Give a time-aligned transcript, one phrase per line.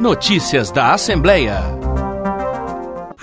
[0.00, 1.87] Notícias da Assembleia.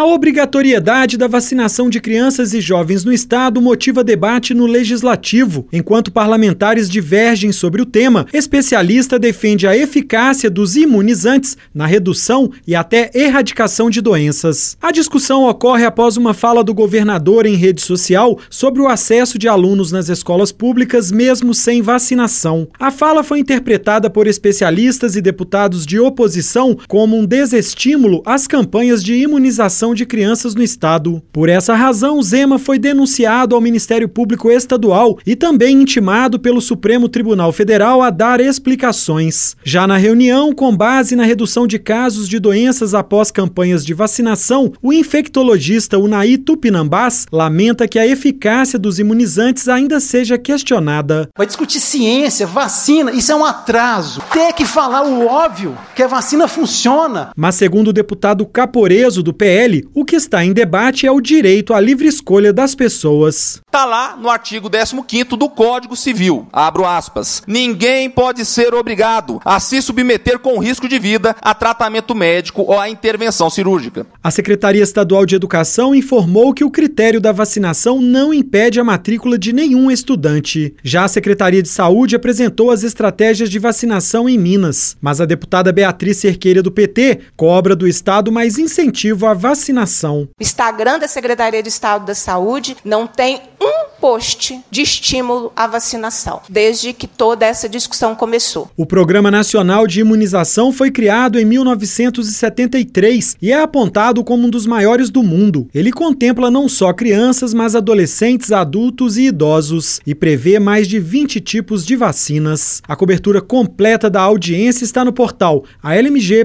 [0.00, 5.68] A obrigatoriedade da vacinação de crianças e jovens no Estado motiva debate no Legislativo.
[5.70, 12.74] Enquanto parlamentares divergem sobre o tema, especialista defende a eficácia dos imunizantes na redução e
[12.74, 14.74] até erradicação de doenças.
[14.80, 19.48] A discussão ocorre após uma fala do governador em rede social sobre o acesso de
[19.48, 22.66] alunos nas escolas públicas, mesmo sem vacinação.
[22.78, 29.04] A fala foi interpretada por especialistas e deputados de oposição como um desestímulo às campanhas
[29.04, 31.22] de imunização de crianças no estado.
[31.32, 37.08] Por essa razão, Zema foi denunciado ao Ministério Público Estadual e também intimado pelo Supremo
[37.08, 39.56] Tribunal Federal a dar explicações.
[39.64, 44.72] Já na reunião, com base na redução de casos de doenças após campanhas de vacinação,
[44.82, 51.28] o infectologista Unai Tupinambás lamenta que a eficácia dos imunizantes ainda seja questionada.
[51.36, 54.22] Vai discutir ciência, vacina, isso é um atraso.
[54.32, 57.30] Ter que falar o óbvio, que a vacina funciona.
[57.36, 61.72] Mas segundo o deputado Caporeso do PL, o que está em debate é o direito
[61.72, 63.60] à livre escolha das pessoas.
[63.66, 66.46] Está lá no artigo 15 do Código Civil.
[66.52, 67.42] Abro aspas.
[67.46, 72.78] Ninguém pode ser obrigado a se submeter com risco de vida a tratamento médico ou
[72.78, 74.06] a intervenção cirúrgica.
[74.22, 79.38] A Secretaria Estadual de Educação informou que o critério da vacinação não impede a matrícula
[79.38, 80.74] de nenhum estudante.
[80.82, 85.72] Já a Secretaria de Saúde apresentou as estratégias de vacinação em Minas, mas a deputada
[85.72, 90.28] Beatriz Cerqueira do PT cobra do Estado mais incentivo à vacinação vacinação.
[90.38, 95.66] O Instagram da Secretaria de Estado da Saúde não tem um post de estímulo à
[95.66, 98.70] vacinação, desde que toda essa discussão começou.
[98.74, 104.64] O Programa Nacional de Imunização foi criado em 1973 e é apontado como um dos
[104.66, 105.68] maiores do mundo.
[105.74, 111.38] Ele contempla não só crianças, mas adolescentes, adultos e idosos e prevê mais de 20
[111.40, 112.80] tipos de vacinas.
[112.88, 116.40] A cobertura completa da audiência está no portal almg.gov.br.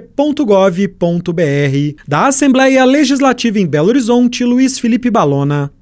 [2.05, 3.14] Da Assembleia Legislativa
[3.59, 5.75] em Belo Horizonte, Luiz Felipe Balona.